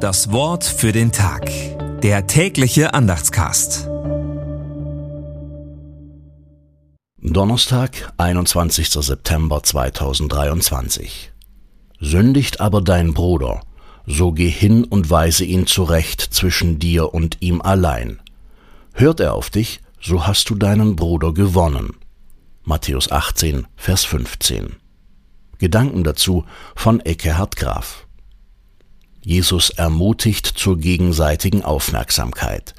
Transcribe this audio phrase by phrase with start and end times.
[0.00, 1.50] Das Wort für den Tag.
[2.00, 3.86] Der tägliche Andachtscast.
[7.18, 8.88] Donnerstag, 21.
[8.88, 11.32] September 2023.
[12.00, 13.60] Sündigt aber dein Bruder,
[14.06, 18.22] so geh hin und weise ihn zurecht zwischen dir und ihm allein.
[18.94, 21.94] Hört er auf dich, so hast du deinen Bruder gewonnen.
[22.64, 24.76] Matthäus 18, Vers 15.
[25.58, 28.06] Gedanken dazu von Eckehard Graf.
[29.22, 32.74] Jesus ermutigt zur gegenseitigen Aufmerksamkeit.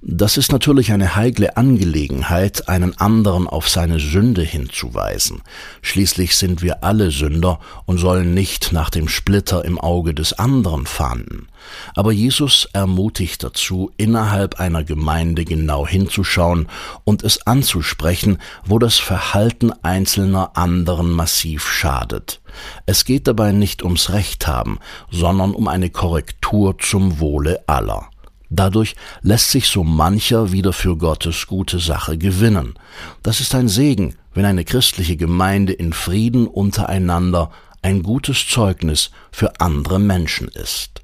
[0.00, 5.42] Das ist natürlich eine heikle Angelegenheit, einen anderen auf seine Sünde hinzuweisen.
[5.82, 10.86] Schließlich sind wir alle Sünder und sollen nicht nach dem Splitter im Auge des anderen
[10.86, 11.48] fahnden.
[11.96, 16.68] Aber Jesus ermutigt dazu, innerhalb einer Gemeinde genau hinzuschauen
[17.02, 22.37] und es anzusprechen, wo das Verhalten einzelner anderen massiv schadet.
[22.86, 24.78] Es geht dabei nicht ums Recht haben,
[25.10, 28.08] sondern um eine Korrektur zum Wohle aller.
[28.50, 32.74] Dadurch lässt sich so mancher wieder für Gottes gute Sache gewinnen.
[33.22, 37.50] Das ist ein Segen, wenn eine christliche Gemeinde in Frieden untereinander
[37.82, 41.02] ein gutes Zeugnis für andere Menschen ist.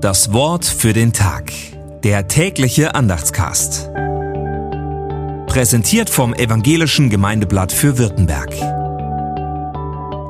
[0.00, 1.52] Das Wort für den Tag.
[2.02, 3.88] Der tägliche Andachtscast.
[5.46, 8.81] Präsentiert vom Evangelischen Gemeindeblatt für Württemberg.